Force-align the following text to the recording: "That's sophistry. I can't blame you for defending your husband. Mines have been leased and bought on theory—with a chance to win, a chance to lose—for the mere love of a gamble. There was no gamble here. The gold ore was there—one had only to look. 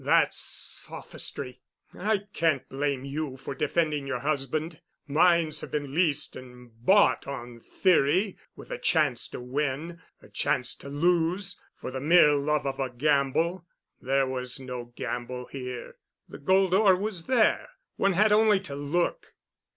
"That's 0.03 0.39
sophistry. 0.39 1.59
I 1.93 2.21
can't 2.33 2.67
blame 2.67 3.05
you 3.05 3.37
for 3.37 3.53
defending 3.53 4.07
your 4.07 4.21
husband. 4.21 4.81
Mines 5.05 5.61
have 5.61 5.69
been 5.69 5.93
leased 5.93 6.35
and 6.35 6.71
bought 6.83 7.27
on 7.27 7.59
theory—with 7.59 8.71
a 8.71 8.79
chance 8.79 9.29
to 9.29 9.39
win, 9.39 10.01
a 10.19 10.27
chance 10.27 10.73
to 10.77 10.89
lose—for 10.89 11.91
the 11.91 12.01
mere 12.01 12.31
love 12.33 12.65
of 12.65 12.79
a 12.79 12.89
gamble. 12.89 13.67
There 14.01 14.25
was 14.25 14.59
no 14.59 14.85
gamble 14.85 15.45
here. 15.51 15.97
The 16.27 16.39
gold 16.39 16.73
ore 16.73 16.95
was 16.95 17.27
there—one 17.27 18.13
had 18.13 18.31
only 18.31 18.59
to 18.61 18.73
look. 18.75 19.35